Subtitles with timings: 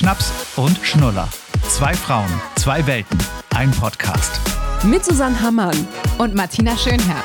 [0.00, 1.28] Schnaps und Schnuller.
[1.68, 3.18] Zwei Frauen, zwei Welten,
[3.54, 4.40] ein Podcast.
[4.82, 5.76] Mit Susanne Hammann
[6.16, 7.22] und Martina Schönherr.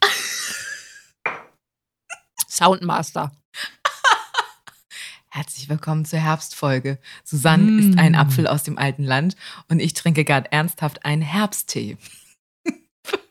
[2.48, 3.32] Soundmaster.
[5.28, 7.00] Herzlich willkommen zur Herbstfolge.
[7.24, 7.78] Susanne mm.
[7.80, 9.34] ist ein Apfel aus dem alten Land
[9.68, 11.98] und ich trinke gerade ernsthaft einen Herbsttee.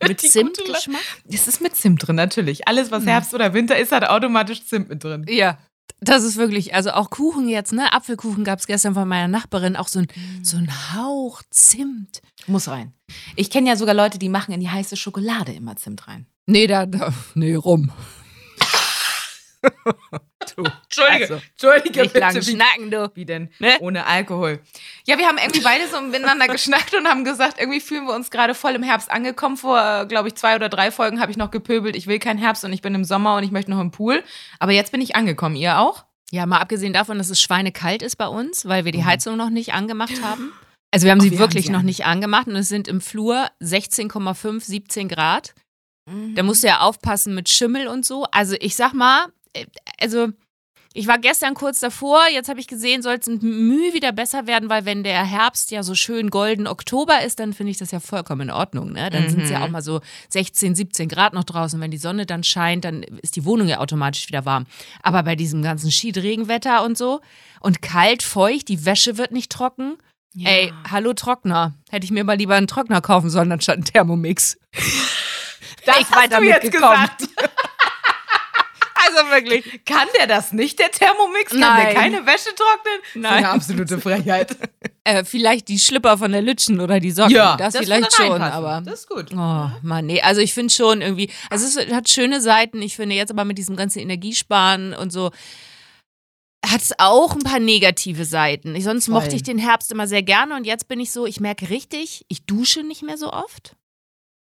[0.07, 1.01] Mit Zimtgeschmack?
[1.29, 2.67] Es ist mit Zimt drin, natürlich.
[2.67, 3.05] Alles, was.
[3.05, 5.25] Herbst oder Winter ist, hat automatisch Zimt mit drin.
[5.29, 5.57] Ja.
[5.99, 7.93] Das ist wirklich, also auch Kuchen jetzt, ne?
[7.93, 10.43] Apfelkuchen gab es gestern von meiner Nachbarin, auch so ein, mm.
[10.43, 12.21] so ein Hauch Zimt.
[12.47, 12.93] Muss rein.
[13.35, 16.25] Ich kenne ja sogar Leute, die machen in die heiße Schokolade immer Zimt rein.
[16.47, 17.91] Nee, da, da nee, rum.
[20.55, 20.63] du.
[20.63, 22.25] Entschuldige, also, Entschuldige nicht bitte.
[22.25, 23.11] Lang schnacken, du.
[23.13, 23.49] Wie denn?
[23.59, 23.77] Ne?
[23.79, 24.59] Ohne Alkohol.
[25.05, 28.31] Ja, wir haben irgendwie beide so miteinander geschnackt und haben gesagt, irgendwie fühlen wir uns
[28.31, 29.57] gerade voll im Herbst angekommen.
[29.57, 32.63] Vor, glaube ich, zwei oder drei Folgen habe ich noch gepöbelt, ich will keinen Herbst
[32.63, 34.23] und ich bin im Sommer und ich möchte noch im Pool.
[34.59, 35.55] Aber jetzt bin ich angekommen.
[35.55, 36.05] Ihr auch?
[36.31, 39.05] Ja, mal abgesehen davon, dass es schweinekalt ist bei uns, weil wir die mhm.
[39.05, 40.53] Heizung noch nicht angemacht haben.
[40.91, 42.87] Also wir haben Ach, sie wir wirklich haben sie noch nicht angemacht und es sind
[42.87, 45.53] im Flur 16,5, 17 Grad.
[46.09, 46.35] Mhm.
[46.35, 48.25] Da musst du ja aufpassen mit Schimmel und so.
[48.31, 49.29] Also ich sag mal, äh,
[49.99, 50.29] also
[50.93, 54.45] ich war gestern kurz davor, jetzt habe ich gesehen, soll es ein Mühe wieder besser
[54.45, 57.91] werden, weil wenn der Herbst ja so schön golden Oktober ist, dann finde ich das
[57.91, 58.91] ja vollkommen in Ordnung.
[58.91, 59.09] Ne?
[59.09, 59.29] Dann mhm.
[59.29, 61.79] sind es ja auch mal so 16, 17 Grad noch draußen.
[61.79, 64.65] Wenn die Sonne dann scheint, dann ist die Wohnung ja automatisch wieder warm.
[65.01, 67.21] Aber bei diesem ganzen Schiedregenwetter und so
[67.61, 69.97] und kalt, feucht, die Wäsche wird nicht trocken.
[70.33, 70.49] Ja.
[70.49, 71.73] Ey, hallo Trockner.
[71.89, 74.57] Hätte ich mir mal lieber einen Trockner kaufen sollen, anstatt einen Thermomix.
[75.85, 77.27] Das ich hast du jetzt gesagt.
[79.15, 79.85] Also wirklich.
[79.85, 81.51] Kann der das nicht, der Thermomix?
[81.51, 81.85] Kann Nein.
[81.85, 82.99] der keine Wäsche trocknen?
[83.15, 83.23] Nein.
[83.23, 84.57] Das ist eine absolute Frechheit.
[85.03, 87.35] äh, vielleicht die Schlipper von der Lütschen oder die Socken.
[87.35, 88.81] Ja, das, das vielleicht schon, aber.
[88.85, 89.31] Das ist gut.
[89.33, 90.21] Oh, Mann, nee.
[90.21, 92.81] Also ich finde schon irgendwie, also es hat schöne Seiten.
[92.81, 95.31] Ich finde jetzt aber mit diesem ganzen Energiesparen und so
[96.63, 98.75] hat es auch ein paar negative Seiten.
[98.75, 99.15] Ich, sonst Voll.
[99.15, 102.25] mochte ich den Herbst immer sehr gerne und jetzt bin ich so, ich merke richtig,
[102.27, 103.75] ich dusche nicht mehr so oft.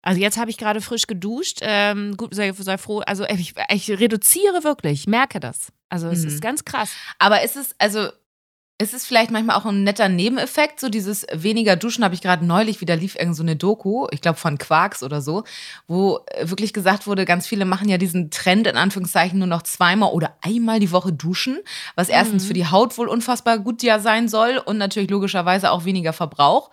[0.06, 1.58] Also jetzt habe ich gerade frisch geduscht.
[1.62, 3.00] Ähm, gut, sei, sei froh.
[3.00, 5.72] Also ich, ich, reduziere wirklich, ich merke das.
[5.88, 6.28] Also es mhm.
[6.28, 6.92] ist ganz krass.
[7.18, 8.10] Aber ist es, also
[8.78, 12.46] ist es vielleicht manchmal auch ein netter Nebeneffekt, so dieses weniger Duschen habe ich gerade
[12.46, 15.42] neulich wieder lief irgend so eine Doku, ich glaube von Quarks oder so,
[15.88, 19.62] wo äh, wirklich gesagt wurde, ganz viele machen ja diesen Trend in Anführungszeichen nur noch
[19.62, 21.58] zweimal oder einmal die Woche duschen,
[21.96, 22.48] was erstens mhm.
[22.48, 26.70] für die Haut wohl unfassbar gut ja sein soll und natürlich logischerweise auch weniger Verbrauch.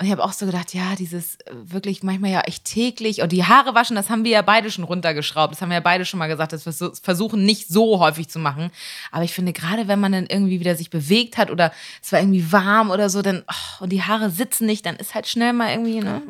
[0.00, 3.32] Und ich habe auch so gedacht, ja, dieses äh, wirklich manchmal ja echt täglich und
[3.32, 5.52] die Haare waschen, das haben wir ja beide schon runtergeschraubt.
[5.52, 8.30] Das haben wir ja beide schon mal gesagt, dass wir es versuchen nicht so häufig
[8.30, 8.70] zu machen.
[9.12, 11.70] Aber ich finde, gerade wenn man dann irgendwie wieder sich bewegt hat oder
[12.02, 15.14] es war irgendwie warm oder so, dann oh, und die Haare sitzen nicht, dann ist
[15.14, 16.22] halt schnell mal irgendwie, ne?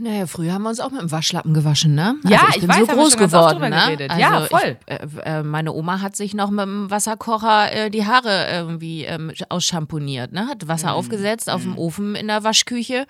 [0.00, 2.16] Naja, früher haben wir uns auch mit dem Waschlappen gewaschen, ne?
[2.24, 3.82] Also ja, ich, bin weiß, so groß geworden, ne?
[4.08, 4.76] Also ja, voll.
[4.86, 9.04] Ich, äh, äh, meine Oma hat sich noch mit dem Wasserkocher äh, die Haare irgendwie
[9.04, 10.48] ähm, ausschamponiert, ne?
[10.48, 10.94] Hat Wasser mhm.
[10.94, 11.78] aufgesetzt auf dem mhm.
[11.78, 13.06] Ofen in der Waschküche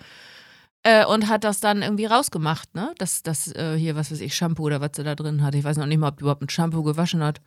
[0.83, 2.93] äh, und hat das dann irgendwie rausgemacht, ne?
[2.97, 5.55] Das, das äh, hier, was weiß ich, Shampoo oder was sie da drin hat.
[5.55, 7.41] Ich weiß noch nicht mal, ob die überhaupt mit Shampoo gewaschen hat.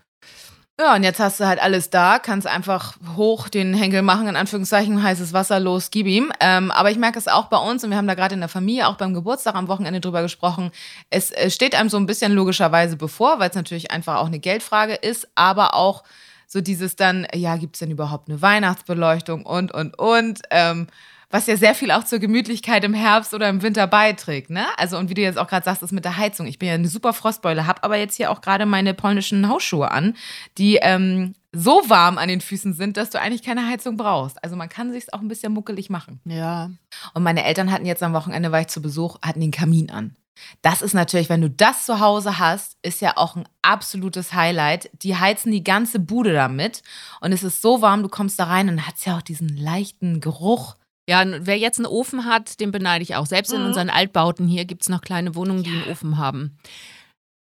[0.80, 4.36] Ja, und jetzt hast du halt alles da, kannst einfach hoch den Henkel machen, in
[4.36, 6.30] Anführungszeichen, heißes Wasser, los, gib ihm.
[6.38, 8.48] Ähm, aber ich merke es auch bei uns, und wir haben da gerade in der
[8.48, 10.70] Familie auch beim Geburtstag am Wochenende drüber gesprochen,
[11.10, 14.38] es, es steht einem so ein bisschen logischerweise bevor, weil es natürlich einfach auch eine
[14.38, 16.04] Geldfrage ist, aber auch
[16.46, 20.42] so dieses dann, ja, gibt es denn überhaupt eine Weihnachtsbeleuchtung und, und, und.
[20.50, 20.86] Ähm,
[21.30, 24.50] was ja sehr viel auch zur Gemütlichkeit im Herbst oder im Winter beiträgt.
[24.50, 24.64] Ne?
[24.76, 26.46] Also, und wie du jetzt auch gerade sagst, ist mit der Heizung.
[26.46, 29.90] Ich bin ja eine super Frostbeule, habe aber jetzt hier auch gerade meine polnischen Hausschuhe
[29.90, 30.14] an,
[30.56, 34.42] die ähm, so warm an den Füßen sind, dass du eigentlich keine Heizung brauchst.
[34.42, 36.20] Also man kann sich auch ein bisschen muckelig machen.
[36.24, 36.70] Ja.
[37.14, 40.16] Und meine Eltern hatten jetzt am Wochenende, war ich zu Besuch, hatten den Kamin an.
[40.62, 44.88] Das ist natürlich, wenn du das zu Hause hast, ist ja auch ein absolutes Highlight.
[45.02, 46.82] Die heizen die ganze Bude damit
[47.20, 50.20] und es ist so warm, du kommst da rein und hat ja auch diesen leichten
[50.20, 50.76] Geruch
[51.08, 53.24] ja, wer jetzt einen Ofen hat, den beneide ich auch.
[53.24, 53.68] Selbst in mhm.
[53.68, 56.58] unseren Altbauten hier gibt es noch kleine Wohnungen, die einen Ofen haben.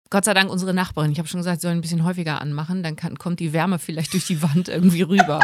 [0.09, 1.11] Gott sei Dank unsere Nachbarin.
[1.11, 3.77] Ich habe schon gesagt, sie sollen ein bisschen häufiger anmachen, dann kann, kommt die Wärme
[3.77, 5.41] vielleicht durch die Wand irgendwie rüber.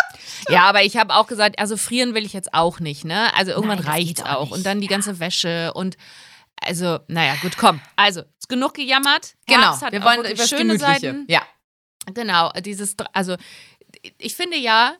[0.48, 3.36] ja, aber ich habe auch gesagt, also frieren will ich jetzt auch nicht, ne?
[3.36, 4.48] Also irgendwann reicht es auch.
[4.48, 5.98] auch und dann die ganze Wäsche und
[6.62, 7.80] also, naja, gut, komm.
[7.96, 9.34] Also, ist genug gejammert.
[9.46, 11.24] Genau, wir wollen über schöne Seiten.
[11.28, 11.42] Ja.
[12.14, 13.36] Genau, dieses, also
[14.16, 14.96] ich finde ja,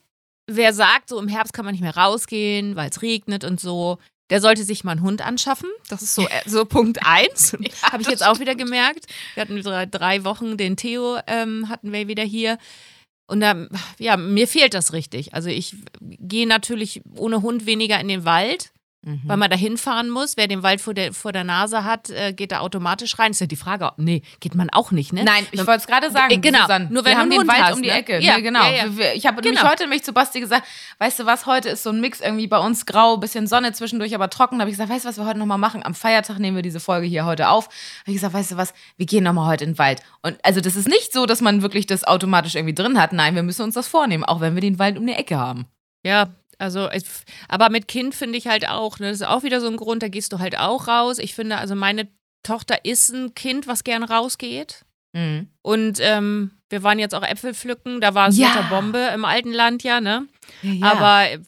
[0.48, 3.98] wer sagt, so im Herbst kann man nicht mehr rausgehen, weil es regnet und so,
[4.30, 5.70] der sollte sich mal einen Hund anschaffen.
[5.88, 7.52] Das ist so, äh, so Punkt eins.
[7.52, 9.06] ja, Habe ich jetzt auch wieder gemerkt.
[9.34, 12.58] Wir hatten drei, drei Wochen den Theo, ähm, hatten wir wieder hier.
[13.26, 13.66] Und da,
[13.98, 15.34] ja, mir fehlt das richtig.
[15.34, 18.70] Also ich gehe natürlich ohne Hund weniger in den Wald.
[19.08, 19.22] Mhm.
[19.24, 20.36] Weil man da hinfahren muss.
[20.36, 23.30] Wer den Wald vor der, vor der Nase hat, äh, geht da automatisch rein.
[23.30, 25.24] Ist ja die Frage, nee, geht man auch nicht, ne?
[25.24, 26.34] Nein, ich wollte es gerade sagen.
[26.34, 27.96] Äh, genau, Susanne, nur wenn wir haben den Wald hast, um die ne?
[27.96, 28.18] Ecke.
[28.20, 28.62] Ja, nee, genau.
[28.64, 29.12] Ja, ja.
[29.14, 29.62] Ich habe genau.
[29.62, 30.66] heute nämlich zu Basti gesagt,
[30.98, 34.14] weißt du was, heute ist so ein Mix irgendwie bei uns grau, bisschen Sonne zwischendurch,
[34.14, 34.58] aber trocken.
[34.58, 35.82] Da habe ich gesagt, weißt du, was wir heute nochmal machen?
[35.82, 37.64] Am Feiertag nehmen wir diese Folge hier heute auf.
[37.66, 40.02] Habe ich gesagt, weißt du was, wir gehen nochmal heute in den Wald.
[40.22, 43.14] Und also das ist nicht so, dass man wirklich das automatisch irgendwie drin hat.
[43.14, 45.66] Nein, wir müssen uns das vornehmen, auch wenn wir den Wald um die Ecke haben.
[46.04, 46.28] Ja,
[46.58, 46.88] also,
[47.48, 50.02] aber mit Kind finde ich halt auch, ne, das ist auch wieder so ein Grund,
[50.02, 51.18] da gehst du halt auch raus.
[51.18, 52.08] Ich finde, also meine
[52.42, 54.84] Tochter ist ein Kind, was gern rausgeht.
[55.12, 55.48] Mhm.
[55.62, 58.66] Und ähm, wir waren jetzt auch Äpfel pflücken, da war es ja.
[58.68, 60.26] Bombe im alten Land, ja, ne?
[60.62, 60.92] Ja, ja.
[60.92, 61.38] Aber äh,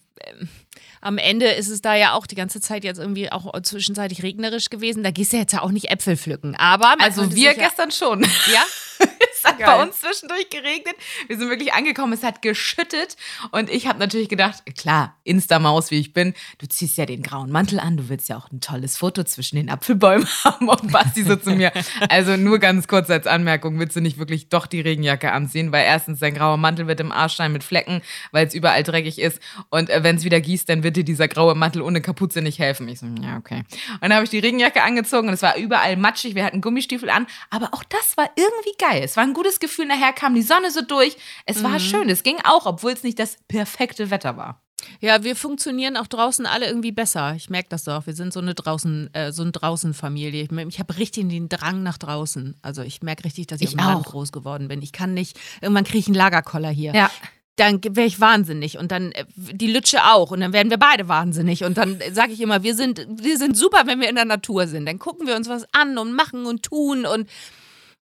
[1.01, 4.69] am Ende ist es da ja auch die ganze Zeit jetzt irgendwie auch zwischenzeitlich regnerisch
[4.69, 5.03] gewesen.
[5.03, 6.55] Da gehst du jetzt ja auch nicht Äpfel pflücken.
[6.55, 8.21] Aber also wir gestern schon.
[8.21, 8.63] Ja?
[9.41, 9.67] es hat Geil.
[9.67, 10.95] bei uns zwischendurch geregnet.
[11.27, 13.15] Wir sind wirklich angekommen, es hat geschüttet.
[13.51, 17.51] Und ich habe natürlich gedacht, klar, Instamaus, wie ich bin, du ziehst ja den grauen
[17.51, 20.69] Mantel an, du willst ja auch ein tolles Foto zwischen den Apfelbäumen haben.
[20.69, 21.71] Und Basti so zu mir.
[22.09, 25.71] Also nur ganz kurz als Anmerkung, willst du nicht wirklich doch die Regenjacke anziehen?
[25.71, 28.01] Weil erstens, dein grauer Mantel wird im Arsch sein mit Flecken,
[28.31, 29.39] weil es überall dreckig ist.
[29.69, 32.59] Und äh, wenn es wieder gießt, dann wird dir dieser graue Mantel ohne Kapuze nicht
[32.59, 32.87] helfen.
[32.87, 33.63] Ich so, ja, okay.
[33.93, 36.35] Und dann habe ich die Regenjacke angezogen und es war überall matschig.
[36.35, 37.27] Wir hatten Gummistiefel an.
[37.49, 39.01] Aber auch das war irgendwie geil.
[39.03, 39.85] Es war ein gutes Gefühl.
[39.85, 41.17] Nachher kam die Sonne so durch.
[41.45, 41.63] Es mhm.
[41.63, 42.09] war schön.
[42.09, 44.61] Es ging auch, obwohl es nicht das perfekte Wetter war.
[44.99, 47.35] Ja, wir funktionieren auch draußen alle irgendwie besser.
[47.35, 48.07] Ich merke das doch.
[48.07, 50.43] Wir sind so eine draußen, äh, so eine Draußenfamilie.
[50.43, 52.57] Ich, ich habe richtig den Drang nach draußen.
[52.61, 54.81] Also ich merke richtig, dass ich, ich im Land groß geworden bin.
[54.81, 56.93] Ich kann nicht, irgendwann kriege ich einen Lagerkoller hier.
[56.93, 57.11] Ja
[57.57, 61.07] dann wäre ich wahnsinnig und dann äh, die Lütsche auch und dann werden wir beide
[61.07, 64.25] wahnsinnig und dann sage ich immer, wir sind, wir sind super, wenn wir in der
[64.25, 64.87] Natur sind.
[64.87, 67.29] Dann gucken wir uns was an und machen und tun und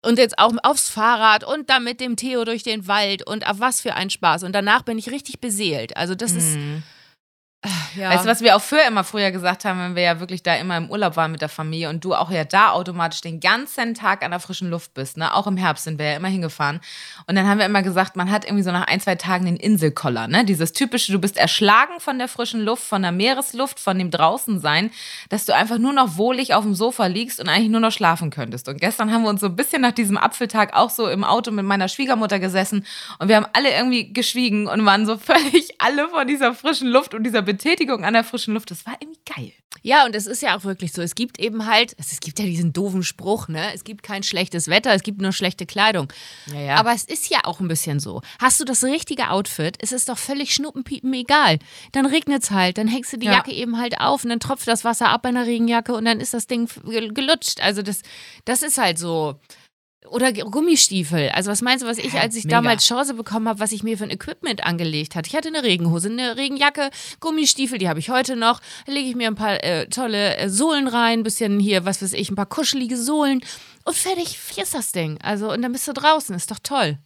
[0.05, 3.59] und jetzt auch aufs Fahrrad und dann mit dem Theo durch den Wald und auf
[3.59, 4.43] was für ein Spaß.
[4.43, 5.97] Und danach bin ich richtig beseelt.
[5.97, 6.37] Also das mhm.
[6.37, 6.57] ist
[7.95, 8.09] ja.
[8.09, 10.55] Weißt du, was wir auch früher immer früher gesagt haben, wenn wir ja wirklich da
[10.55, 13.93] immer im Urlaub waren mit der Familie und du auch ja da automatisch den ganzen
[13.93, 15.33] Tag an der frischen Luft bist, ne?
[15.33, 16.79] Auch im Herbst sind wir ja immer hingefahren.
[17.27, 19.57] Und dann haben wir immer gesagt, man hat irgendwie so nach ein, zwei Tagen den
[19.57, 20.45] Inselkoller, ne?
[20.45, 24.91] Dieses typische, du bist erschlagen von der frischen Luft, von der Meeresluft, von dem Draußensein,
[25.29, 28.29] dass du einfach nur noch wohlig auf dem Sofa liegst und eigentlich nur noch schlafen
[28.29, 28.67] könntest.
[28.67, 31.51] Und gestern haben wir uns so ein bisschen nach diesem Apfeltag auch so im Auto
[31.51, 32.85] mit meiner Schwiegermutter gesessen
[33.19, 37.13] und wir haben alle irgendwie geschwiegen und waren so völlig alle von dieser frischen Luft
[37.13, 38.71] und dieser Betätigung an der frischen Luft.
[38.71, 39.51] Das war irgendwie geil.
[39.81, 41.01] Ja, und es ist ja auch wirklich so.
[41.01, 43.73] Es gibt eben halt, es gibt ja diesen doofen Spruch, ne?
[43.73, 46.11] Es gibt kein schlechtes Wetter, es gibt nur schlechte Kleidung.
[46.47, 46.75] Ja, ja.
[46.75, 48.21] Aber es ist ja auch ein bisschen so.
[48.39, 51.59] Hast du das richtige Outfit, ist es doch völlig schnuppenpiepen egal.
[51.91, 53.33] Dann regnet es halt, dann hängst du die ja.
[53.33, 56.19] Jacke eben halt auf und dann tropft das Wasser ab bei einer Regenjacke und dann
[56.19, 56.69] ist das Ding
[57.13, 57.61] gelutscht.
[57.61, 58.01] Also das,
[58.45, 59.39] das ist halt so.
[60.09, 61.29] Oder Gummistiefel.
[61.29, 62.57] Also was meinst du, was ich, als ich Mega.
[62.57, 65.27] damals Chance bekommen habe, was ich mir für ein Equipment angelegt hatte?
[65.29, 68.61] Ich hatte eine Regenhose, eine Regenjacke, Gummistiefel, die habe ich heute noch.
[68.85, 72.01] Da lege ich mir ein paar äh, tolle äh, Sohlen rein, ein bisschen hier, was
[72.01, 73.41] weiß ich, ein paar kuschelige Sohlen
[73.83, 75.19] und fertig, hier ist das Ding.
[75.21, 76.97] Also und dann bist du draußen, ist doch toll.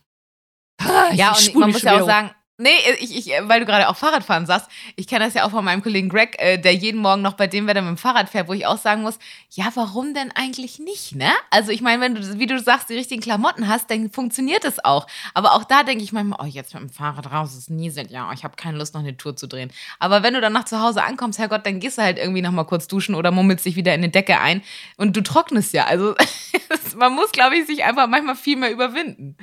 [0.80, 3.96] Ah, ja, und man muss ja auch sagen, Nee, ich, ich, weil du gerade auch
[3.96, 7.22] Fahrradfahren sagst, ich kenne das ja auch von meinem Kollegen Greg, äh, der jeden Morgen
[7.22, 9.18] noch bei dem Wetter mit dem Fahrrad fährt, wo ich auch sagen muss,
[9.52, 11.32] ja, warum denn eigentlich nicht, ne?
[11.52, 14.84] Also ich meine, wenn du, wie du sagst, die richtigen Klamotten hast, dann funktioniert es
[14.84, 15.08] auch.
[15.34, 18.30] Aber auch da denke ich manchmal, oh, jetzt mit dem Fahrrad raus, ist nieselt, ja,
[18.34, 19.72] ich habe keine Lust, noch eine Tour zu drehen.
[19.98, 22.52] Aber wenn du dann nach zu Hause ankommst, Herrgott, dann gehst du halt irgendwie noch
[22.52, 24.64] mal kurz duschen oder mummelst dich wieder in eine Decke ein
[24.98, 25.86] und du trocknest ja.
[25.86, 26.14] Also
[26.98, 29.38] man muss, glaube ich, sich einfach manchmal viel mehr überwinden.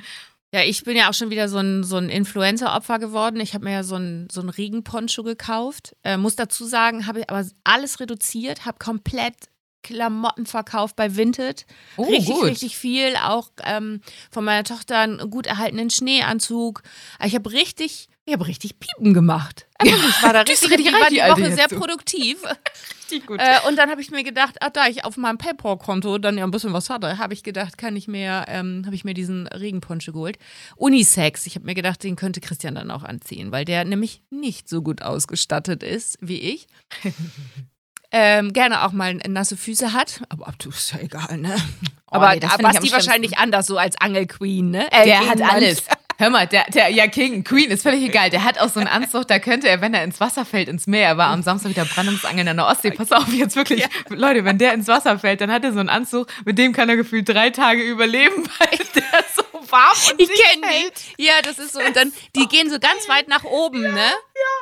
[0.57, 3.39] Ja, ich bin ja auch schon wieder so ein, so ein Influencer-Opfer geworden.
[3.39, 5.95] Ich habe mir ja so ein, so ein Regenponcho gekauft.
[6.03, 9.35] Äh, muss dazu sagen, habe ich aber alles reduziert, habe komplett
[9.83, 11.67] Klamotten verkauft bei Vinted.
[11.95, 12.45] Oh, richtig, gut.
[12.45, 13.15] richtig viel.
[13.17, 16.81] Auch ähm, von meiner Tochter einen gut erhaltenen Schneeanzug.
[17.23, 19.67] Ich habe richtig, ich habe richtig Piepen gemacht.
[19.81, 22.37] Ja, ich war da richtig, richtig war die Woche sehr produktiv.
[23.03, 23.39] richtig gut.
[23.39, 26.43] Äh, und dann habe ich mir gedacht, ah, da ich auf meinem PayPal-Konto dann ja
[26.43, 29.47] ein bisschen was hatte, habe ich gedacht, kann ich mir, ähm, habe ich mir diesen
[29.47, 30.37] Regenponcho geholt.
[30.75, 31.45] Unisex.
[31.45, 34.81] Ich habe mir gedacht, den könnte Christian dann auch anziehen, weil der nämlich nicht so
[34.81, 36.67] gut ausgestattet ist wie ich.
[38.11, 40.21] ähm, gerne auch mal nasse Füße hat.
[40.27, 41.55] Aber du ist ja egal, ne?
[42.11, 44.91] Oh, aber nee, Basti wahrscheinlich anders, so als Angelqueen, ne?
[44.91, 45.83] Äh, der hat alles.
[46.19, 48.31] Hör mal, der, der, ja, King, Queen ist völlig egal.
[48.31, 50.87] Der hat auch so einen Anzug, da könnte er, wenn er ins Wasser fällt, ins
[50.87, 51.09] Meer.
[51.09, 52.89] Er war am Samstag wieder Brandungsangeln an der Ostsee.
[52.89, 53.81] Pass auf, jetzt wirklich.
[53.81, 53.87] Ja.
[54.09, 56.89] Leute, wenn der ins Wasser fällt, dann hat er so einen Anzug, mit dem kann
[56.89, 60.67] er gefühlt drei Tage überleben, weil der so warm und Ich kenne
[61.17, 61.23] die.
[61.25, 61.79] Ja, das ist so.
[61.79, 64.11] Und dann, die gehen so ganz weit nach oben, ne?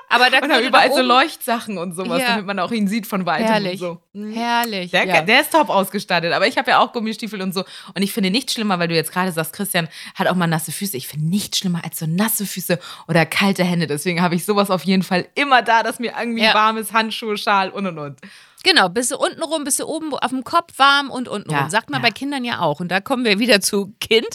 [0.10, 2.30] Aber da Und würde überall so Leuchtsachen und sowas, Ja.
[2.30, 3.74] damit man auch ihn sieht von weitem Herrlich.
[3.74, 4.02] und so.
[4.14, 4.34] Mhm.
[4.34, 4.92] Herrlich.
[4.92, 5.22] Der, ja.
[5.22, 7.66] der ist top ausgestattet, aber ich habe ja auch Gummistiefel und so.
[7.94, 10.72] Und ich finde nichts schlimmer, weil du jetzt gerade sagst, Christian hat auch mal nasse
[10.72, 10.96] Füße.
[10.96, 13.88] Ich finde nichts schlimmer als so nasse Füße oder kalte Hände.
[13.88, 16.54] Deswegen habe ich sowas auf jeden Fall immer da, dass mir irgendwie Ja.
[16.54, 18.20] warm ist, Handschuhe, Schal und und und.
[18.66, 21.62] Genau, bist du unten rum, bist du oben auf dem Kopf warm und unten Ja,
[21.62, 21.70] rum.
[21.70, 22.08] Sagt man ja.
[22.08, 22.80] bei Kindern ja auch.
[22.80, 24.28] Und da kommen wir wieder zu Kind.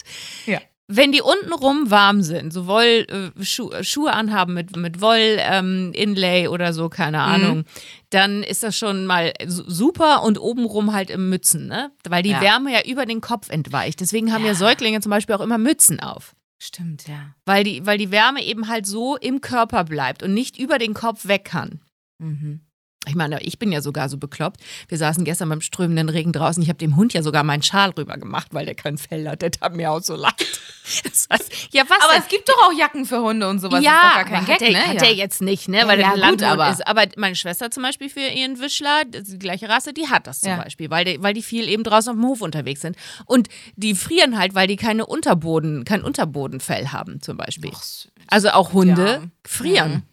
[0.45, 0.59] Ja.
[0.93, 3.05] Wenn die unten rum warm sind, so Woll,
[3.37, 7.23] äh, Schu äh, Schuhe anhaben mit, mit Woll, ähm, Inlay oder so, keine Mhm.
[7.23, 7.65] Ahnung,
[8.09, 11.91] dann ist das schon mal su- super und obenrum halt im Mützen, ne?
[12.09, 12.41] Weil die Ja.
[12.41, 14.01] Wärme ja über den Kopf entweicht.
[14.01, 14.49] Deswegen haben ja.
[14.49, 14.55] Ja.
[14.55, 16.35] Säuglinge zum Beispiel auch immer Mützen auf.
[16.57, 17.35] Stimmt, ja.
[17.45, 20.93] Weil die, weil die Wärme eben halt so im Körper bleibt und nicht über den
[20.93, 21.79] Kopf weg kann.
[22.17, 22.61] Mhm.
[23.07, 24.61] Ich meine, ich bin ja sogar so bekloppt.
[24.87, 26.61] Wir saßen gestern beim strömenden Regen draußen.
[26.61, 29.41] Ich habe dem Hund ja sogar meinen Schal rüber gemacht, weil der kein Fell hat.
[29.41, 30.33] Der tat mir auch so leid.
[31.03, 32.23] Das heißt, ja, was Aber denn?
[32.23, 33.81] es gibt doch auch Jacken für Hunde und sowas.
[33.83, 34.87] ja, das ist doch gar kein Gag, hat, der, ne?
[34.87, 34.99] hat ja.
[34.99, 35.77] der jetzt nicht, ne?
[35.77, 36.85] Ja, Weil ja, der gut, Landhund aber- ist.
[36.87, 40.49] Aber meine Schwester zum Beispiel für ihren Wischler, die gleiche Rasse, die hat das zum
[40.49, 40.57] Ja.
[40.57, 42.97] Beispiel, weil die, weil die viel eben draußen auf dem Hof unterwegs sind.
[43.25, 47.71] Und die frieren halt, weil die keine Unterboden, kein Unterbodenfell haben zum Beispiel.
[47.73, 47.83] Ach.
[48.27, 49.29] Also auch Hunde Ja.
[49.47, 50.03] frieren.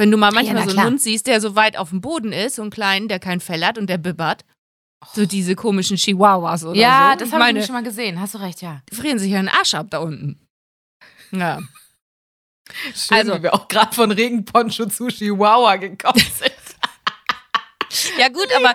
[0.00, 0.86] Wenn du mal Ja, manchmal na so einen.
[0.86, 3.62] Hund siehst, der so weit auf dem Boden ist, so einen kleinen, der kein Fell
[3.62, 4.46] hat und der bibbert.
[5.12, 7.18] So diese komischen Chihuahuas oder Ja, so.
[7.18, 8.18] das Ich habe ich schon mal gesehen.
[8.18, 8.80] Hast du recht, ja.
[8.90, 10.40] die frieren sich ja den Arsch ab da unten.
[11.32, 11.58] Ja.
[12.94, 16.50] Schön, Also- wie wir auch gerade von Regenponcho zu Chihuahua gekommen sind.
[18.18, 18.72] Ja, gut, aber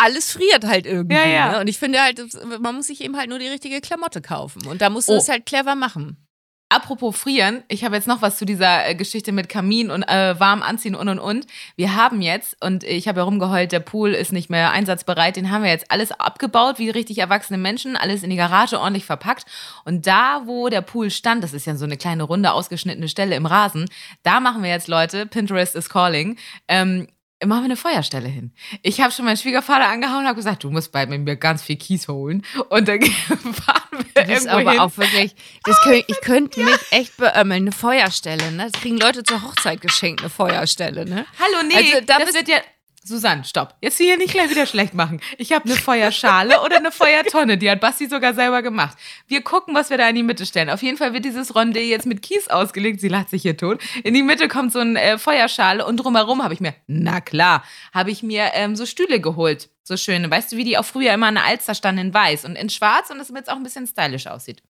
[0.00, 1.16] alles friert halt irgendwie.
[1.16, 1.52] Ja, ja.
[1.52, 1.60] Ne?
[1.60, 2.20] Und ich finde halt,
[2.60, 4.64] man muss sich eben halt nur die richtige Klamotte kaufen.
[4.66, 5.16] Und da musst du Oh.
[5.16, 6.24] es halt clever machen.
[6.72, 10.40] Apropos frieren, ich habe jetzt noch was zu dieser äh, Geschichte mit Kamin und äh,
[10.40, 11.46] warm anziehen und und und.
[11.76, 15.50] Wir haben jetzt, und ich habe ja rumgeheult, der Pool ist nicht mehr einsatzbereit, den
[15.50, 19.44] haben wir jetzt alles abgebaut, wie richtig erwachsene Menschen, alles in die Garage ordentlich verpackt.
[19.84, 23.36] Und da, wo der Pool stand, das ist ja so eine kleine runde, ausgeschnittene Stelle
[23.36, 23.90] im Rasen,
[24.22, 26.38] da machen wir jetzt, Leute, Pinterest is calling,
[26.68, 27.06] ähm,
[27.46, 28.52] machen wir eine Feuerstelle hin.
[28.82, 31.76] Ich habe schon meinen Schwiegervater angehauen und habe gesagt, du musst bei mir ganz viel
[31.76, 32.44] Kies holen.
[32.68, 34.80] Und dann fahren wir Das ist aber hin.
[34.80, 38.52] auch wirklich, das könnt, ich könnte mich echt beömmeln, eine Feuerstelle.
[38.52, 38.68] Ne?
[38.70, 41.04] Das kriegen Leute zur Hochzeit geschenkt, eine Feuerstelle.
[41.04, 41.26] Ne?
[41.38, 42.58] Hallo, nee, Also, da das wird ja.
[43.04, 43.74] Susanne, stopp.
[43.80, 45.20] Jetzt hier nicht gleich wieder schlecht machen.
[45.36, 47.58] Ich habe eine Feuerschale oder eine Feuertonne.
[47.58, 48.96] Die hat Basti sogar selber gemacht.
[49.26, 50.70] Wir gucken, was wir da in die Mitte stellen.
[50.70, 53.00] Auf jeden Fall wird dieses Rondé jetzt mit Kies ausgelegt.
[53.00, 53.80] Sie lacht sich hier tot.
[54.04, 57.64] In die Mitte kommt so eine äh, Feuerschale und drumherum habe ich mir, na klar,
[57.92, 59.68] habe ich mir ähm, so Stühle geholt.
[59.82, 60.30] So schöne.
[60.30, 62.70] Weißt du, wie die auch früher immer an der Alster standen in weiß und in
[62.70, 64.62] schwarz und das jetzt auch ein bisschen stylisch aussieht.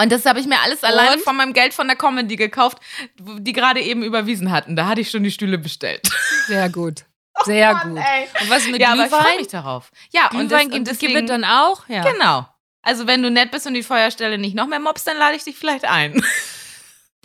[0.00, 1.22] Und das habe ich mir alles alleine Und?
[1.22, 2.78] von meinem Geld von der Comedy gekauft,
[3.18, 4.74] die gerade eben überwiesen hatten.
[4.74, 6.08] Da hatte ich schon die Stühle bestellt.
[6.46, 7.04] Sehr gut.
[7.44, 8.04] Sehr Mann, gut.
[8.04, 8.28] ey.
[8.42, 9.36] Und was mit Ja, aber ich freue Glühwein?
[9.38, 9.90] mich darauf.
[10.12, 11.88] Ja, und, das, Glühwein und gibt es deswegen, dann auch?
[11.88, 12.02] Ja.
[12.10, 12.46] Genau.
[12.82, 15.44] Also wenn du nett bist und die Feuerstelle nicht noch mehr mobst, dann lade ich
[15.44, 16.22] dich vielleicht ein.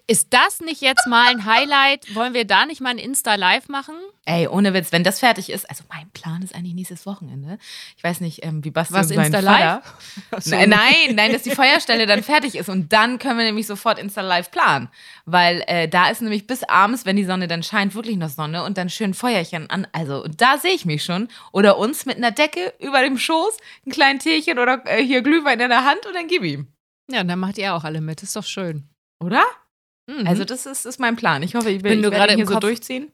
[0.05, 2.13] Ist das nicht jetzt mal ein Highlight?
[2.13, 3.95] Wollen wir da nicht mal ein Insta-Live machen?
[4.25, 7.57] Ey, ohne Witz, wenn das fertig ist, also mein Plan ist eigentlich nächstes Wochenende.
[7.95, 9.81] Ich weiß nicht, ähm, wie Basti Was, und sein Insta Vater.
[10.31, 10.45] Live?
[10.47, 13.97] Nein, nein, nein, dass die Feuerstelle dann fertig ist und dann können wir nämlich sofort
[13.97, 14.89] Insta Live planen,
[15.25, 18.63] weil äh, da ist nämlich bis abends, wenn die Sonne dann scheint, wirklich noch Sonne
[18.65, 19.87] und dann schön Feuerchen an.
[19.93, 23.57] Also da sehe ich mich schon oder uns mit einer Decke über dem Schoß,
[23.87, 26.67] ein kleines Teechen oder äh, hier Glühwein in der Hand und dann gib ihm,
[27.09, 28.21] Ja, dann macht ihr auch alle mit.
[28.21, 28.89] Ist doch schön.
[29.21, 29.43] oder?
[30.07, 30.27] Mhm.
[30.27, 31.43] Also das ist, ist mein Plan.
[31.43, 33.11] Ich hoffe, ich, will, Wenn ich du werde gerade ihn hier im so Kopf- durchziehen.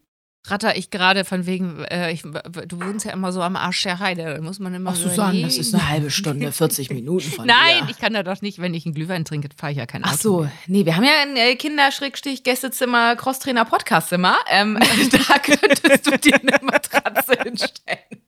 [0.48, 4.00] ratter ich gerade von wegen, äh, ich, du wohnst ja immer so am Arsch der
[4.00, 4.36] Heide.
[4.36, 5.88] Da muss man immer überlegen.
[5.88, 9.26] halbe Stunde, 40 Minuten von Nein, ich kann da doch nicht, wenn ich einen Glühwein
[9.26, 10.14] trinke, fahre ich ja kein Auto.
[10.16, 10.52] Ach so, mehr.
[10.68, 14.36] nee, wir haben ja ein äh, Kinder-Gästezimmer, Crosstrainer-Podcastzimmer.
[14.50, 14.80] Ähm,
[15.12, 18.24] da könntest du dir eine Matratze hinstellen.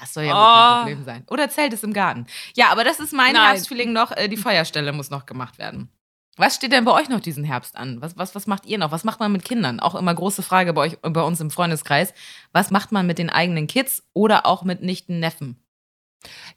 [0.00, 0.78] Das soll ja wohl kein Oh.
[0.82, 1.24] Problem sein.
[1.30, 2.26] Oder Zelt ist im Garten.
[2.56, 3.46] Ja, aber das ist mein Nein.
[3.48, 4.12] Herbstfeeling noch.
[4.12, 5.88] Äh, die Feuerstelle muss noch gemacht werden.
[6.36, 8.00] Was steht denn bei euch noch diesen Herbst an?
[8.00, 8.90] Was, was, was macht ihr noch?
[8.90, 9.80] Was macht man mit Kindern?
[9.80, 12.14] Auch immer große Frage bei euch, bei uns im Freundeskreis.
[12.52, 15.58] Was macht man mit den eigenen Kids oder auch mit Nichten, Neffen?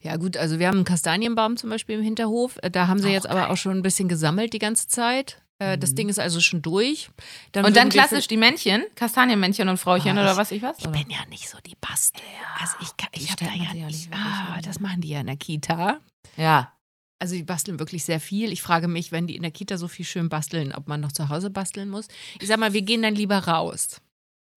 [0.00, 2.56] Ja, gut, also wir haben einen Kastanienbaum zum Beispiel im Hinterhof.
[2.62, 3.50] Äh, Da haben sie Auch jetzt aber geil.
[3.50, 5.42] auch schon ein bisschen gesammelt die ganze Zeit.
[5.58, 5.96] Äh, Das Mhm.
[5.96, 7.08] Ding ist also schon durch.
[7.08, 7.14] Und
[7.52, 10.78] dann würden wir klassisch die Männchen, Kastanienmännchen und Frauchen Ah, oder ich- was ich was?
[10.78, 10.98] Ich oder?
[10.98, 12.22] bin ja nicht so die Bastel.
[12.60, 12.88] also ich,
[13.20, 14.08] ich habe da ja nicht.
[14.12, 15.98] Ah, das machen die ja in der Kita.
[16.36, 16.72] Ja.
[17.18, 18.52] Also die basteln wirklich sehr viel.
[18.52, 21.12] Ich frage mich, wenn die in der Kita so viel schön basteln, ob man noch
[21.12, 22.08] zu Hause basteln muss.
[22.40, 24.00] Ich sag mal, wir gehen dann lieber raus.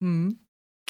[0.02, 0.38] Hm.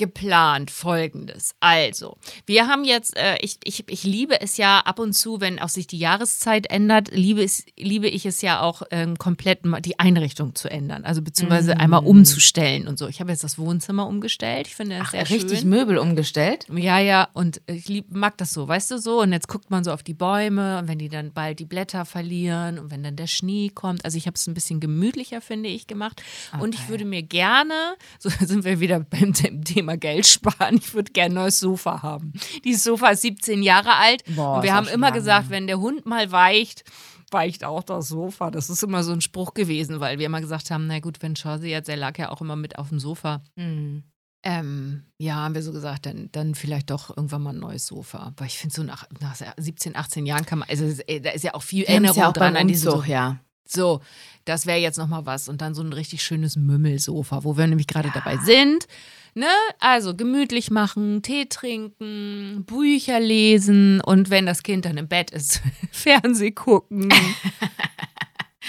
[0.00, 1.54] Geplant folgendes.
[1.60, 2.16] Also,
[2.46, 5.68] wir haben jetzt, äh, ich, ich, ich liebe es ja ab und zu, wenn auch
[5.68, 10.54] sich die Jahreszeit ändert, liebe, es, liebe ich es ja auch ähm, komplett die Einrichtung
[10.54, 11.04] zu ändern.
[11.04, 11.78] Also beziehungsweise mm.
[11.80, 13.08] einmal umzustellen und so.
[13.08, 14.68] Ich habe jetzt das Wohnzimmer umgestellt.
[14.68, 15.68] Ich finde das Ach, sehr richtig schön.
[15.68, 16.66] Möbel umgestellt?
[16.74, 17.28] Ja, ja.
[17.34, 19.20] Und ich lieb, mag das so, weißt du so.
[19.20, 22.06] Und jetzt guckt man so auf die Bäume und wenn die dann bald die Blätter
[22.06, 24.06] verlieren und wenn dann der Schnee kommt.
[24.06, 26.22] Also ich habe es ein bisschen gemütlicher, finde ich, gemacht.
[26.54, 26.62] Okay.
[26.62, 27.74] Und ich würde mir gerne,
[28.18, 30.76] so sind wir wieder beim Thema Thema Geld sparen.
[30.76, 32.32] Ich würde gerne ein neues Sofa haben.
[32.64, 36.06] Dieses Sofa ist 17 Jahre alt Boah, und wir haben immer gesagt, wenn der Hund
[36.06, 36.84] mal weicht,
[37.30, 38.50] weicht auch das Sofa.
[38.50, 41.36] Das ist immer so ein Spruch gewesen, weil wir immer gesagt haben, na gut, wenn
[41.36, 43.42] Chauzi jetzt, er lag ja auch immer mit auf dem Sofa.
[43.56, 44.04] Mhm.
[44.42, 48.32] Ähm, ja, haben wir so gesagt, dann, dann vielleicht doch irgendwann mal ein neues Sofa.
[48.38, 51.52] Weil ich finde, so nach, nach 17, 18 Jahren kann man, also da ist ja
[51.52, 53.06] auch viel Erinnerung ja auch dran an diese Sofa.
[53.06, 53.40] Ja.
[53.68, 54.00] So,
[54.46, 55.48] das wäre jetzt nochmal was.
[55.48, 58.14] Und dann so ein richtig schönes Mümmelsofa, wo wir nämlich gerade ja.
[58.14, 58.86] dabei sind.
[59.34, 59.46] Ne?
[59.78, 65.62] Also gemütlich machen, Tee trinken, Bücher lesen und wenn das Kind dann im Bett ist,
[65.92, 67.12] Fernseh gucken.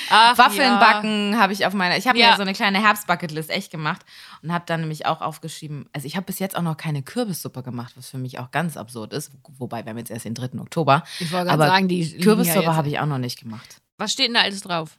[0.09, 0.79] Ach, Waffeln ja.
[0.79, 1.97] backen habe ich auf meiner.
[1.97, 2.35] Ich habe ja.
[2.35, 4.01] so eine kleine Herbstbucketlist echt gemacht
[4.41, 5.89] und habe dann nämlich auch aufgeschrieben.
[5.93, 8.77] Also ich habe bis jetzt auch noch keine Kürbissuppe gemacht, was für mich auch ganz
[8.77, 9.31] absurd ist.
[9.57, 10.59] Wobei wir haben jetzt erst den 3.
[10.59, 11.03] Oktober.
[11.19, 13.81] Ich wollte gerade sagen, die Kürbissuppe ja habe ich auch noch nicht gemacht.
[13.97, 14.97] Was steht denn da alles drauf?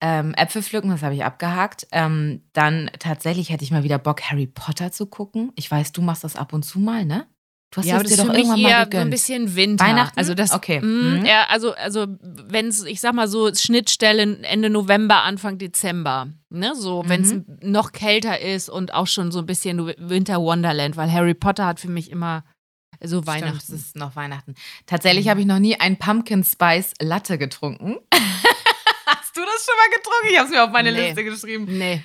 [0.00, 1.86] Ähm, Äpfel pflücken, das habe ich abgehakt.
[1.92, 5.52] Ähm, dann tatsächlich hätte ich mal wieder Bock, Harry Potter zu gucken.
[5.54, 7.26] Ich weiß, du machst das ab und zu mal, ne?
[7.74, 8.92] Du hast ja, das dir doch irgendwann mal gegönnt.
[8.92, 9.84] so ein bisschen Winter.
[9.84, 10.16] Weihnachten?
[10.16, 10.80] Also das, okay.
[10.80, 11.26] Mh, mhm.
[11.26, 16.28] ja, also, also wenn es, ich sag mal so, Schnittstelle Ende November, Anfang Dezember.
[16.50, 16.74] Ne?
[16.76, 17.08] So, mhm.
[17.08, 21.34] wenn es noch kälter ist und auch schon so ein bisschen Winter Wonderland, weil Harry
[21.34, 22.44] Potter hat für mich immer
[23.02, 23.58] so Weihnachten.
[23.60, 24.54] Stimmt, es ist noch Weihnachten.
[24.86, 25.30] Tatsächlich mhm.
[25.30, 27.96] habe ich noch nie ein Pumpkin Spice Latte getrunken.
[29.34, 30.28] Hast du das schon mal getrunken?
[30.30, 31.06] Ich habe es mir auf meine nee.
[31.08, 31.66] Liste geschrieben.
[31.66, 32.02] Nee.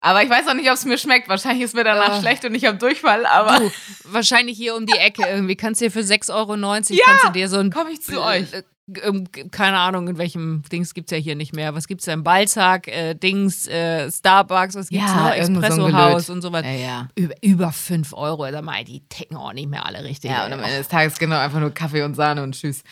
[0.00, 1.28] Aber ich weiß auch nicht, ob es mir schmeckt.
[1.28, 2.20] Wahrscheinlich ist mir danach uh.
[2.20, 3.58] schlecht und ich habe Durchfall, aber.
[3.58, 3.72] Du,
[4.04, 5.56] wahrscheinlich hier um die Ecke irgendwie.
[5.56, 7.70] Kannst du dir für 6,90 Euro ja, kannst du dir so ein.
[7.70, 8.46] Komm ich zu euch.
[8.92, 11.74] Äh, ähm, keine Ahnung, in welchem Dings gibt es ja hier nicht mehr.
[11.74, 12.22] Was gibt es denn?
[12.22, 15.34] Balzac, äh, Dings, äh, Starbucks, was gibt's ja, noch?
[15.34, 16.64] Espresso-Haus so und so was.
[16.64, 17.08] Ja, ja.
[17.14, 18.50] Über, über 5 Euro.
[18.50, 20.30] Sag mal, die ticken auch nicht mehr alle richtig.
[20.30, 22.82] Ja, und am Ende des Tages genau einfach nur Kaffee und Sahne und Tschüss.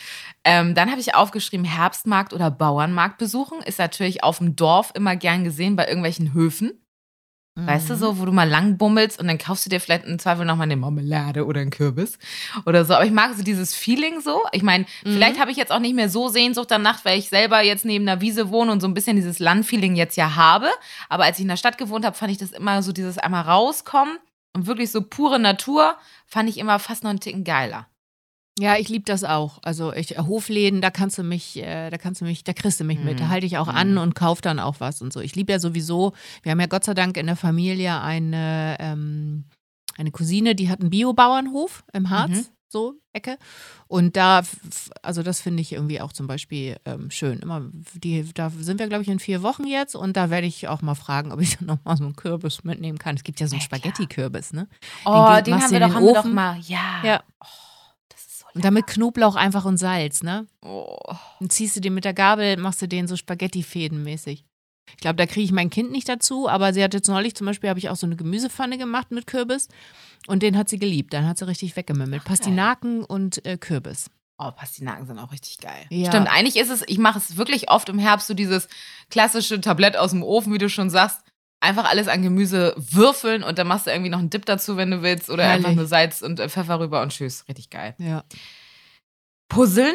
[0.45, 3.61] Ähm, dann habe ich aufgeschrieben, Herbstmarkt oder Bauernmarkt besuchen.
[3.63, 6.73] Ist natürlich auf dem Dorf immer gern gesehen bei irgendwelchen Höfen.
[7.55, 7.67] Mhm.
[7.67, 10.19] Weißt du, so, wo du mal lang bummelst und dann kaufst du dir vielleicht im
[10.19, 12.19] Zweifel nochmal eine Marmelade oder einen Kürbis
[12.65, 12.95] oder so.
[12.95, 14.43] Aber ich mag so dieses Feeling so.
[14.53, 15.13] Ich meine, mhm.
[15.15, 18.09] vielleicht habe ich jetzt auch nicht mehr so Sehnsucht danach, weil ich selber jetzt neben
[18.09, 20.71] einer Wiese wohne und so ein bisschen dieses Landfeeling jetzt ja habe.
[21.11, 23.43] Aber als ich in der Stadt gewohnt habe, fand ich das immer so dieses einmal
[23.43, 24.17] rauskommen
[24.55, 27.87] und wirklich so pure Natur, fand ich immer fast noch einen Ticken geiler.
[28.59, 29.61] Ja, ich liebe das auch.
[29.63, 32.85] Also ich, Hofläden, da kannst du mich, äh, da kannst du mich, da kriegst du
[32.85, 33.19] mich mit.
[33.19, 33.29] Da mhm.
[33.31, 33.99] halte ich auch an mhm.
[33.99, 35.21] und kauf dann auch was und so.
[35.21, 39.45] Ich liebe ja sowieso, wir haben ja Gott sei Dank in der Familie eine, ähm,
[39.97, 42.31] eine Cousine, die hat einen Biobauernhof im Harz.
[42.31, 42.47] Mhm.
[42.69, 43.37] So, Ecke.
[43.87, 44.43] Und da,
[45.03, 47.41] also das finde ich irgendwie auch zum Beispiel ähm, schön.
[47.41, 50.69] Immer, die, da sind wir, glaube ich, in vier Wochen jetzt und da werde ich
[50.69, 53.17] auch mal fragen, ob ich dann nochmal so einen Kürbis mitnehmen kann.
[53.17, 54.69] Es gibt ja so einen Spaghetti-Kürbis, ne?
[55.05, 57.03] Oh, den, den haben wir doch, haben wir doch mal, ja.
[57.05, 57.23] Ja.
[57.41, 57.72] Oh.
[58.55, 60.47] Und damit Knoblauch einfach und Salz, ne?
[60.63, 60.97] Oh.
[61.41, 64.45] Dann ziehst du den mit der Gabel, machst du den so Spaghetti-Fäden mäßig.
[64.91, 67.47] Ich glaube, da kriege ich mein Kind nicht dazu, aber sie hat jetzt neulich zum
[67.47, 69.69] Beispiel, habe ich auch so eine Gemüsepfanne gemacht mit Kürbis
[70.27, 71.13] und den hat sie geliebt.
[71.15, 72.25] Dann hat sie richtig weggemümmelt.
[72.25, 74.11] Pastinaken und äh, Kürbis.
[74.39, 75.87] Oh, Pastinaken sind auch richtig geil.
[75.89, 76.09] Ja.
[76.09, 78.69] Stimmt, eigentlich ist es, ich mache es wirklich oft im Herbst, so dieses
[79.09, 81.21] klassische Tablett aus dem Ofen, wie du schon sagst
[81.63, 84.91] einfach alles an Gemüse würfeln und dann machst du irgendwie noch einen Dip dazu, wenn
[84.91, 85.31] du willst.
[85.31, 85.67] Oder Herrlich.
[85.67, 87.45] einfach nur Salz und äh, Pfeffer rüber und tschüss.
[87.49, 87.95] Richtig geil.
[87.99, 88.25] Ja.
[89.49, 89.95] Puzzeln?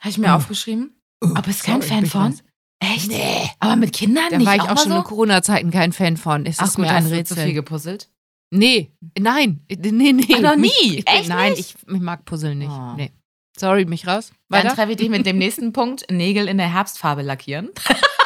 [0.00, 0.36] Habe ich mir uh.
[0.36, 0.94] aufgeschrieben.
[1.22, 2.32] Uh, Aber ist kein Fan von?
[2.32, 2.44] Was.
[2.80, 3.08] Echt?
[3.08, 3.50] Nee.
[3.58, 4.46] Aber mit Kindern da nicht?
[4.46, 4.98] war ich auch, auch schon so?
[4.98, 6.46] in Corona-Zeiten kein Fan von.
[6.46, 7.18] Ist Ach, mir ein Rätsel.
[7.18, 8.08] Hast du zu viel gepuzzelt?
[8.50, 10.26] Nee, nein, nee, nee.
[10.36, 10.68] Ach, noch nie?
[10.80, 12.70] Ich, Echt nein, ich, ich, mag Puzzeln nicht.
[12.70, 12.94] Oh.
[12.96, 13.12] Nee.
[13.58, 14.30] Sorry, mich raus.
[14.48, 14.68] Weiter?
[14.68, 16.08] Dann treffe ich dich mit dem nächsten Punkt.
[16.10, 17.70] Nägel in der Herbstfarbe lackieren.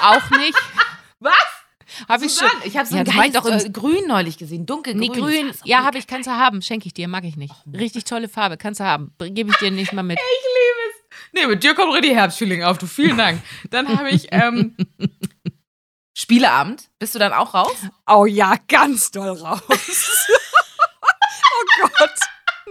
[0.02, 0.58] Auch nicht.
[1.18, 1.32] Was?
[2.08, 2.48] Habe ich schon.
[2.64, 5.00] Ich habe so ja, ein doch äh, grün neulich gesehen, dunkelgrün.
[5.00, 5.52] Nee, grün.
[5.64, 6.62] Ja, habe ich, kannst du haben.
[6.62, 7.54] Schenke ich dir, mag ich nicht.
[7.72, 9.12] Richtig tolle Farbe, kannst du haben.
[9.18, 10.18] Gebe ich dir nicht mal mit.
[10.28, 10.94] Ich liebe es.
[11.32, 12.86] Nee, mit dir kommt richtig Herbstfeeling auf, du.
[12.86, 13.42] Vielen Dank.
[13.70, 14.76] Dann habe ich ähm,
[16.14, 16.90] Spieleabend.
[16.98, 17.76] Bist du dann auch raus?
[18.06, 19.62] Oh ja, ganz doll raus.
[19.68, 19.76] oh
[21.98, 22.10] Gott.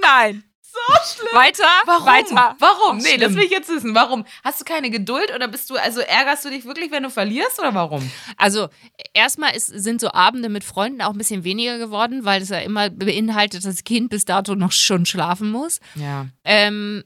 [0.02, 1.34] Nein so schlimm.
[1.34, 1.64] Weiter?
[1.86, 2.06] Warum?
[2.06, 2.56] Weiter.
[2.60, 2.98] Warum?
[2.98, 3.22] Nee, schlimm.
[3.22, 3.94] das will ich jetzt wissen.
[3.96, 4.26] Warum?
[4.44, 7.60] Hast du keine Geduld oder bist du, also ärgerst du dich wirklich, wenn du verlierst
[7.60, 8.10] oder warum?
[8.38, 8.70] Also,
[9.14, 12.60] erstmal ist, sind so Abende mit Freunden auch ein bisschen weniger geworden, weil es ja
[12.60, 15.80] immer beinhaltet, dass das Kind bis dato noch schon schlafen muss.
[15.96, 16.28] Ja.
[16.44, 17.04] Ähm,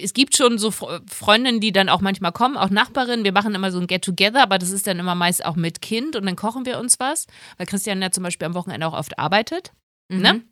[0.00, 3.24] es gibt schon so Freundinnen, die dann auch manchmal kommen, auch Nachbarinnen.
[3.24, 6.16] Wir machen immer so ein Get-Together, aber das ist dann immer meist auch mit Kind
[6.16, 7.26] und dann kochen wir uns was,
[7.58, 9.72] weil Christian ja zum Beispiel am Wochenende auch oft arbeitet.
[10.08, 10.20] Mhm.
[10.20, 10.42] Ne?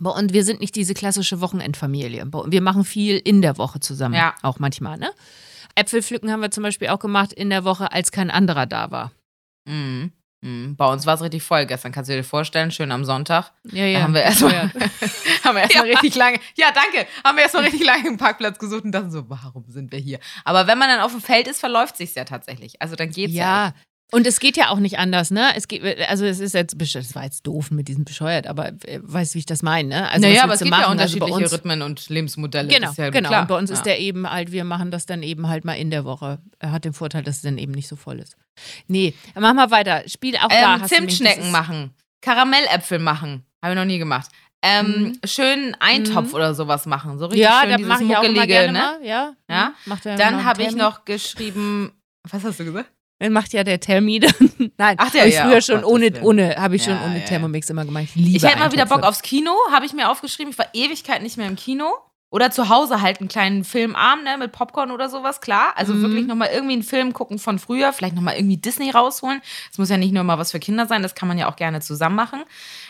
[0.00, 2.26] Und wir sind nicht diese klassische Wochenendfamilie.
[2.46, 4.14] Wir machen viel in der Woche zusammen.
[4.14, 4.34] Ja.
[4.42, 5.10] Auch manchmal, ne?
[5.76, 8.90] Äpfel pflücken haben wir zum Beispiel auch gemacht in der Woche, als kein anderer da
[8.90, 9.12] war.
[9.66, 10.12] Mhm.
[10.44, 10.76] Mhm.
[10.76, 13.52] Bei uns war es richtig voll gestern, kannst du dir vorstellen, schön am Sonntag.
[13.72, 13.98] Ja, ja.
[13.98, 14.70] Da haben wir erstmal ja.
[15.44, 15.92] haben wir erstmal ja.
[15.94, 19.28] richtig lange, ja danke, haben wir erstmal richtig lange einen Parkplatz gesucht und dachten so,
[19.30, 20.18] warum sind wir hier?
[20.44, 22.80] Aber wenn man dann auf dem Feld ist, verläuft sich ja tatsächlich.
[22.82, 23.68] Also dann geht's ja.
[23.68, 23.74] ja.
[24.12, 25.50] Und es geht ja auch nicht anders, ne?
[25.56, 29.00] Es geht, also es ist jetzt, das war jetzt doof mit diesem bescheuert, aber äh,
[29.02, 30.10] weißt du, wie ich das meine, ne?
[30.10, 30.82] Also naja, aber es gibt machen?
[30.82, 32.68] ja also unterschiedliche also Rhythmen und Lebensmodelle.
[32.68, 33.28] Genau, ja genau.
[33.28, 33.42] Klar.
[33.42, 33.76] Und bei uns ja.
[33.76, 36.38] ist der eben halt, wir machen das dann eben halt mal in der Woche.
[36.60, 38.36] Er hat den Vorteil, dass es dann eben nicht so voll ist.
[38.86, 40.08] Nee, mach mal weiter.
[40.08, 40.86] Spiel auch ähm, da.
[40.86, 41.90] Zimtschnecken machen,
[42.20, 43.44] Karamelläpfel machen.
[43.62, 44.30] Habe ich noch nie gemacht.
[44.62, 45.18] Ähm, mhm.
[45.26, 46.34] schön Eintopf mhm.
[46.34, 47.18] oder sowas machen.
[47.18, 48.78] So richtig ja, schön da mache ich auch immer gerne ne?
[48.78, 49.04] Mal.
[49.04, 49.74] Ja, ja.
[49.84, 50.16] Mhm.
[50.16, 52.93] Dann habe ich noch geschrieben, was hast du gesagt?
[53.18, 54.20] Dann macht ja der Thermie
[54.76, 57.24] Nein, Ach, der, ich ja, früher schon ohne, ohne habe ich schon ja, ohne ja.
[57.24, 58.04] Thermomix immer gemacht.
[58.04, 60.52] Ich, liebe ich hätte mal wieder Bock aufs Kino, habe ich mir aufgeschrieben.
[60.52, 61.94] Ich war Ewigkeit nicht mehr im Kino.
[62.34, 65.72] Oder zu Hause halt einen kleinen Filmarm, ne, mit Popcorn oder sowas, klar.
[65.76, 66.02] Also mhm.
[66.02, 69.40] wirklich nochmal irgendwie einen Film gucken von früher, vielleicht nochmal irgendwie Disney rausholen.
[69.70, 71.54] Es muss ja nicht nur mal was für Kinder sein, das kann man ja auch
[71.54, 72.42] gerne zusammen machen.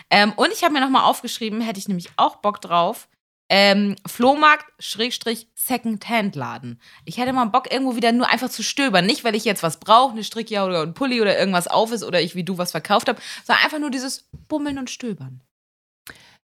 [0.08, 3.06] Ähm, und ich habe mir nochmal aufgeschrieben, hätte ich nämlich auch Bock drauf,
[3.48, 6.80] ähm, Flohmarkt, Schrägstrich, Second-Hand-Laden.
[7.04, 9.06] Ich hätte mal Bock, irgendwo wieder nur einfach zu stöbern.
[9.06, 12.04] Nicht, weil ich jetzt was brauche, eine Strickjacke oder ein Pulli oder irgendwas auf ist
[12.04, 15.40] oder ich wie du was verkauft habe, sondern einfach nur dieses Bummeln und Stöbern.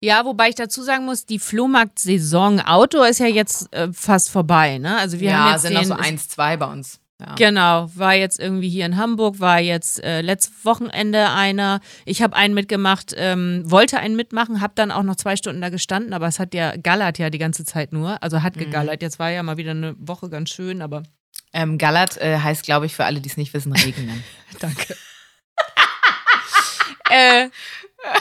[0.00, 4.78] Ja, wobei ich dazu sagen muss, die Flohmarkt-Saison Outdoor ist ja jetzt äh, fast vorbei,
[4.78, 4.96] ne?
[4.98, 7.00] Also wir ja, haben jetzt sind den, noch so eins, zwei bei uns.
[7.18, 7.34] Ja.
[7.34, 11.80] Genau, war jetzt irgendwie hier in Hamburg, war jetzt äh, letztes Wochenende einer.
[12.04, 15.70] Ich habe einen mitgemacht, ähm, wollte einen mitmachen, habe dann auch noch zwei Stunden da
[15.70, 18.60] gestanden, aber es hat ja gallert ja die ganze Zeit nur, also hat mhm.
[18.60, 19.00] gegallert.
[19.00, 21.04] Jetzt war ja mal wieder eine Woche ganz schön, aber.
[21.54, 24.22] Ähm, gallert äh, heißt, glaube ich, für alle, die es nicht wissen, regnen.
[24.60, 24.94] Danke.
[27.10, 27.48] äh,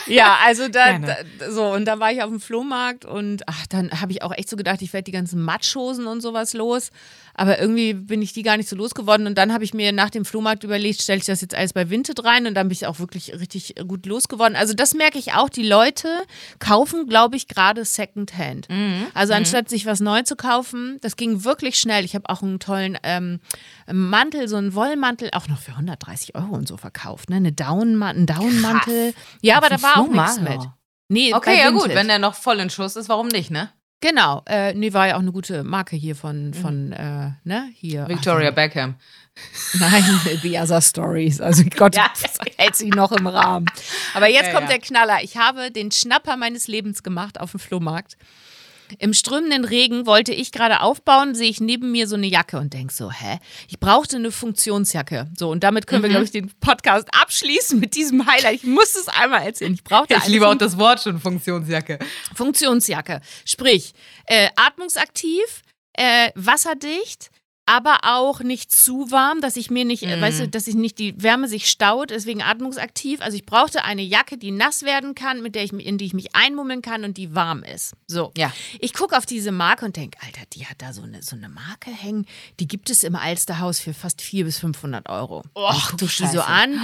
[0.06, 1.16] ja, also da, da,
[1.50, 4.48] so und da war ich auf dem Flohmarkt und ach, dann habe ich auch echt
[4.48, 6.90] so gedacht, ich werde die ganzen Matschhosen und sowas los,
[7.34, 10.10] aber irgendwie bin ich die gar nicht so losgeworden und dann habe ich mir nach
[10.10, 12.86] dem Flohmarkt überlegt, stelle ich das jetzt alles bei Vinted rein und dann bin ich
[12.86, 14.56] auch wirklich richtig gut losgeworden.
[14.56, 16.08] Also das merke ich auch, die Leute
[16.58, 18.68] kaufen, glaube ich, gerade Secondhand.
[18.68, 19.06] Mhm.
[19.14, 19.38] Also mhm.
[19.38, 22.04] anstatt sich was neu zu kaufen, das ging wirklich schnell.
[22.04, 23.40] Ich habe auch einen tollen ähm,
[23.92, 27.36] Mantel, so einen Wollmantel, auch noch für 130 Euro und so verkauft, ne?
[27.36, 29.14] Eine Down, einen Downmantel.
[29.42, 30.60] Ja, aber da war auch nichts mit.
[31.08, 33.70] Nee, okay, ja gut, wenn der noch voll in Schuss ist, warum nicht, ne?
[34.00, 36.54] Genau, äh, nee, war ja auch eine gute Marke hier von, mhm.
[36.54, 38.06] von äh, ne, hier.
[38.08, 38.96] Victoria Ach, Beckham.
[39.74, 40.04] Nein,
[40.42, 41.40] The Other Stories.
[41.40, 42.10] Also Gott, ja.
[42.56, 43.66] hält sich noch im Rahmen.
[44.14, 44.76] Aber jetzt ja, kommt ja.
[44.76, 45.22] der Knaller.
[45.22, 48.16] Ich habe den Schnapper meines Lebens gemacht auf dem Flohmarkt.
[48.98, 52.72] Im strömenden Regen wollte ich gerade aufbauen, sehe ich neben mir so eine Jacke und
[52.72, 53.38] denke so, hä?
[53.68, 55.28] Ich brauchte eine Funktionsjacke.
[55.36, 56.04] So, und damit können mhm.
[56.04, 58.54] wir, glaube ich, den Podcast abschließen mit diesem Highlight.
[58.54, 59.74] Ich muss es einmal erzählen.
[59.74, 61.98] Ich brauchte Ich liebe auch das Wort schon, Funktionsjacke.
[62.34, 63.20] Funktionsjacke.
[63.44, 63.92] Sprich,
[64.26, 65.62] äh, atmungsaktiv,
[65.94, 67.30] äh, wasserdicht,
[67.66, 70.20] aber auch nicht zu warm, dass ich mir nicht, mm.
[70.20, 73.20] weißt du, dass ich nicht die Wärme sich staut, deswegen atmungsaktiv.
[73.20, 76.14] Also ich brauchte eine Jacke, die nass werden kann, mit der ich in die ich
[76.14, 77.94] mich einmummeln kann und die warm ist.
[78.06, 78.32] So.
[78.36, 78.52] Ja.
[78.78, 81.48] Ich gucke auf diese Marke und denke, Alter, die hat da so eine, so eine
[81.48, 82.26] Marke hängen.
[82.60, 85.42] Die gibt es im Alsterhaus für fast 400 bis 500 Euro.
[85.54, 86.80] Och, du die so an,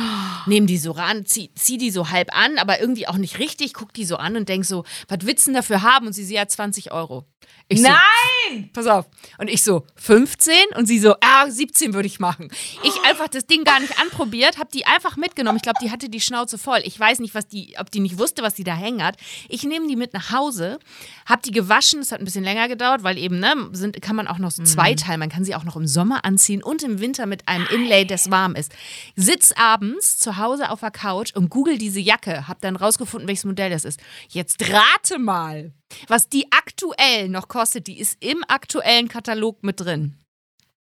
[0.46, 3.72] nehme die so ran, zieh, zieh, die so halb an, aber irgendwie auch nicht richtig,
[3.72, 6.08] guck die so an und denk so, was willst du denn dafür haben?
[6.08, 7.24] Und sie, sie hat 20 Euro.
[7.68, 8.70] Ich Nein!
[8.72, 9.06] pass auf.
[9.38, 10.54] Und ich so, 15?
[10.74, 12.50] Und sie so, ah, 17 würde ich machen.
[12.82, 15.56] Ich einfach das Ding gar nicht anprobiert, habe die einfach mitgenommen.
[15.56, 16.80] Ich glaube, die hatte die Schnauze voll.
[16.84, 19.16] Ich weiß nicht, was die, ob die nicht wusste, was die da hängen hat.
[19.48, 20.78] Ich nehme die mit nach Hause,
[21.26, 22.00] habe die gewaschen.
[22.00, 24.62] Es hat ein bisschen länger gedauert, weil eben, ne, sind, kann man auch noch so
[24.62, 24.66] mhm.
[24.66, 25.20] zweiteilen.
[25.20, 28.30] Man kann sie auch noch im Sommer anziehen und im Winter mit einem Inlay, das
[28.30, 28.72] warm ist.
[29.16, 32.48] Sitz abends zu Hause auf der Couch und google diese Jacke.
[32.48, 34.00] Hab dann rausgefunden, welches Modell das ist.
[34.28, 35.72] Jetzt rate mal,
[36.08, 37.86] was die aktuell noch kostet.
[37.86, 40.21] Die ist im aktuellen Katalog mit drin.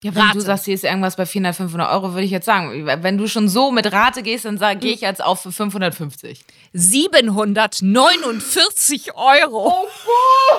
[0.03, 0.39] Ja, wenn Rate.
[0.39, 2.87] du sagst, hier ist irgendwas bei 400, 500 Euro, würde ich jetzt sagen.
[2.87, 6.43] Wenn du schon so mit Rate gehst, dann gehe ich jetzt auf für 550.
[6.73, 9.85] 749 Euro.
[9.85, 10.57] Oh,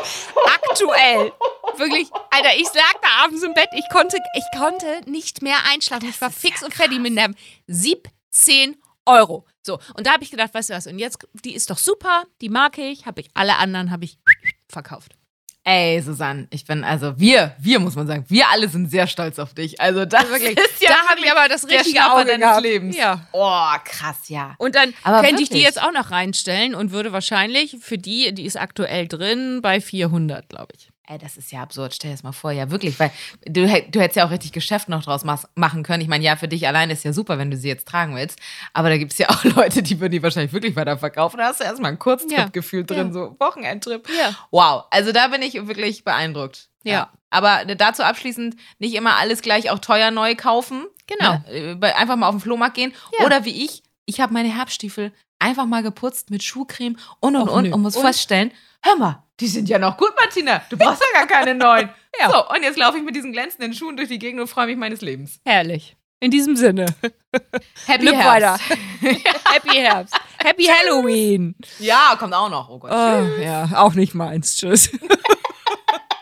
[0.70, 1.32] Aktuell.
[1.78, 6.06] Wirklich, Alter, ich lag da abends im Bett, ich konnte, ich konnte nicht mehr einschlafen.
[6.06, 7.36] Das ich war fix ja und fertig mit Nerven.
[7.68, 8.78] 17
[9.08, 9.48] Euro.
[9.64, 12.24] So, und da habe ich gedacht, weißt du was, und jetzt, die ist doch super,
[12.42, 14.18] die mag ich, habe ich, alle anderen habe ich
[14.68, 15.14] verkauft.
[15.64, 19.38] Ey, Susanne, ich bin, also wir, wir muss man sagen, wir alle sind sehr stolz
[19.38, 19.80] auf dich.
[19.80, 22.64] Also das wirklich, ist ja da habe ich aber das richtige Auge deines gehabt.
[22.64, 22.98] Lebens.
[22.98, 23.28] Ja.
[23.32, 24.56] Oh, krass, ja.
[24.58, 28.34] Und dann aber könnte ich die jetzt auch noch reinstellen und würde wahrscheinlich für die,
[28.34, 30.91] die ist aktuell drin, bei 400, glaube ich.
[31.12, 31.94] Ey, das ist ja absurd.
[31.94, 33.12] Stell dir das mal vor, ja wirklich, weil
[33.46, 36.02] du, du hättest ja auch richtig Geschäft noch draus machen können.
[36.02, 38.40] Ich meine, ja, für dich allein ist ja super, wenn du sie jetzt tragen willst.
[38.72, 41.38] Aber da gibt es ja auch Leute, die würden die wahrscheinlich wirklich weiter verkaufen.
[41.38, 42.86] Da hast du erstmal ein Kurztrip-Gefühl ja.
[42.86, 43.14] drin, ja.
[43.14, 44.08] so Wochenendtrip.
[44.18, 44.34] Ja.
[44.52, 46.70] Wow, also da bin ich wirklich beeindruckt.
[46.84, 47.12] Ja.
[47.30, 50.86] Aber dazu abschließend nicht immer alles gleich auch teuer neu kaufen.
[51.08, 51.42] Genau.
[51.52, 51.94] Ne?
[51.94, 52.94] Einfach mal auf den Flohmarkt gehen.
[53.26, 57.56] Oder wie ich, ich habe meine Herbststiefel einfach mal geputzt mit Schuhcreme und und Och,
[57.56, 58.04] und und muss und?
[58.04, 58.52] feststellen,
[58.84, 60.62] hör mal, die sind ja noch gut, Martina.
[60.70, 61.90] Du brauchst ja gar keine neuen.
[62.20, 62.30] ja.
[62.30, 64.78] So, und jetzt laufe ich mit diesen glänzenden Schuhen durch die Gegend und freue mich
[64.78, 65.40] meines Lebens.
[65.46, 65.98] Herrlich.
[66.20, 66.86] In diesem Sinne.
[67.88, 68.26] Happy Herbst.
[68.26, 68.60] Weiter.
[69.52, 70.16] Happy Herbst.
[70.38, 71.56] Happy Halloween.
[71.80, 72.70] Ja, kommt auch noch.
[72.70, 72.92] Oh Gott.
[72.92, 74.56] Oh, ja, auch nicht meins.
[74.56, 74.92] Tschüss.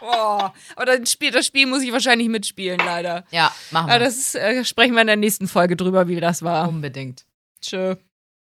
[0.02, 3.26] oh, aber das Spiel, das Spiel muss ich wahrscheinlich mitspielen, leider.
[3.32, 3.96] Ja, machen wir.
[3.96, 6.70] Aber das ist, äh, sprechen wir in der nächsten Folge drüber, wie das war.
[6.70, 7.26] Unbedingt.
[7.62, 7.96] Tschö.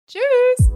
[0.07, 0.69] Tschüss.